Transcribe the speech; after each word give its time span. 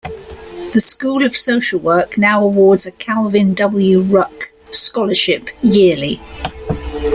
The 0.73 0.81
School 0.81 1.23
of 1.23 1.37
Social 1.37 1.79
Work 1.79 2.17
now 2.17 2.43
awards 2.43 2.87
a 2.87 2.91
Calvin 2.91 3.53
W. 3.53 4.01
Ruck 4.01 4.51
scholarship 4.71 5.51
yearly. 5.61 6.19